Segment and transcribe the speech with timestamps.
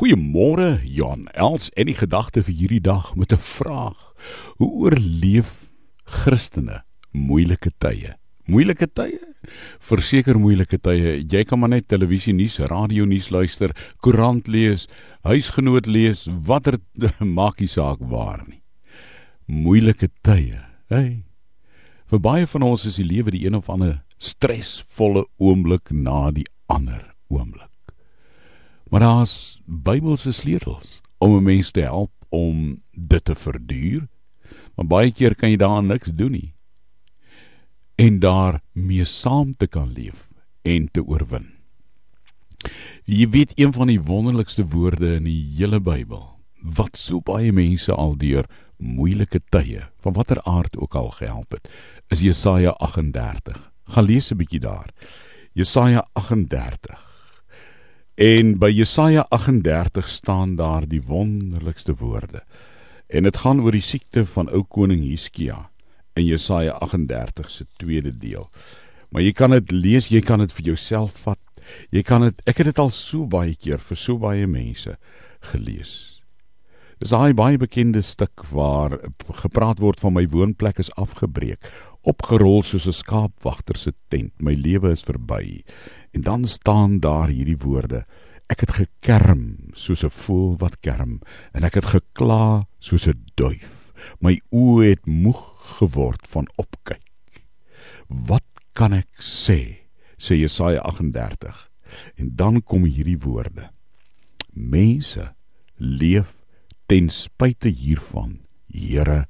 [0.00, 3.98] Goeiemôre Jan Els en die gedagte vir hierdie dag met 'n vraag.
[4.56, 5.68] Hoe oorleef
[6.04, 8.16] Christene moeilike tye?
[8.46, 9.20] Moeilike tye?
[9.78, 11.20] Verseker moeilike tye.
[11.28, 14.88] Jy kan maar net televisie nuus, radio nuus luister, koerant lees,
[15.22, 16.78] huisgenoot lees, watter
[17.20, 18.62] maak nie saak waar nie.
[19.46, 20.64] Moeilike tye.
[20.88, 21.24] Hey.
[22.06, 26.46] Vir baie van ons is die lewe die een of ander stresvolle oomblik na die
[26.68, 27.69] ander oomblik.
[28.90, 34.08] Maar daar's Bybelse sleutels om 'n mens te help om dit te verduur.
[34.74, 36.54] Maar baie keer kan jy daaraan niks doen nie.
[37.94, 40.28] En daar mee saam te kan leef
[40.62, 41.50] en te oorwin.
[43.04, 47.94] Jy weet een van die wonderlikste woorde in die hele Bybel wat so baie mense
[47.94, 48.44] al deur
[48.76, 51.70] moeilike tye van watter aard ook al gehelp het,
[52.08, 53.72] is Jesaja 38.
[53.84, 54.90] Gaan lees 'n bietjie daar.
[55.52, 57.09] Jesaja 38
[58.20, 62.42] En by Jesaja 38 staan daar die wonderlikste woorde.
[63.06, 65.70] En dit gaan oor die siekte van ou koning Hiskia
[66.20, 68.50] in Jesaja 38 se tweede deel.
[69.08, 71.40] Maar jy kan dit lees, jy kan dit vir jouself vat.
[71.88, 74.98] Jy kan dit ek het dit al so baie keer vir so baie mense
[75.54, 76.19] gelees.
[77.00, 78.92] Dis daai baie bekende stuk waar
[79.40, 81.64] gepraat word van my woonplek is afgebreek,
[82.04, 84.34] opgerol soos 'n skaapwagter se tent.
[84.36, 85.64] My lewe is verby.
[86.12, 88.04] En dan staan daar hierdie woorde:
[88.50, 91.22] Ek het gekerm soos 'n voël wat kerm
[91.54, 93.92] en ek het gekla soos 'n duif.
[94.20, 97.00] My oë het moeg geword van opkyk.
[98.08, 99.88] Wat kan ek sê?
[100.18, 101.70] sê Jesaja 38.
[102.16, 103.70] En dan kom hierdie woorde:
[104.52, 105.34] Mense
[105.76, 106.39] leef
[106.90, 109.28] ten spyte hiervan, Here,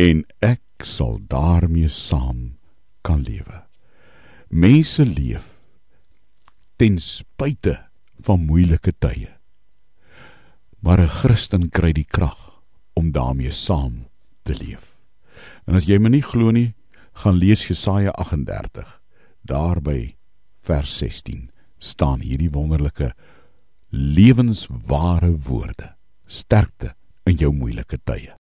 [0.00, 2.56] en ek sal daarmee saam
[3.04, 3.62] kan lewe.
[4.48, 5.60] Mense leef
[6.80, 7.76] ten spyte
[8.24, 9.28] van moeilike tye.
[10.80, 12.62] Maar 'n Christen kry die krag
[12.96, 14.08] om daarmee saam
[14.42, 14.96] te leef.
[15.66, 16.74] En as jy my nie glo nie,
[17.12, 19.00] gaan lees Jesaja 38.
[19.44, 20.16] Daarby
[20.60, 23.12] vers 16 staan hierdie wonderlike
[23.90, 25.99] lewensware woorde.
[26.30, 26.92] Sterkte
[27.26, 28.28] in jou moeilike tye.